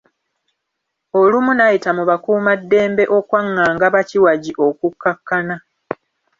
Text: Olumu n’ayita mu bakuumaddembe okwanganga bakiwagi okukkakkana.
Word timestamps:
Olumu 1.21 1.51
n’ayita 1.55 1.89
mu 1.97 2.03
bakuumaddembe 2.09 3.03
okwanganga 3.17 3.85
bakiwagi 3.95 4.51
okukkakkana. 4.67 5.55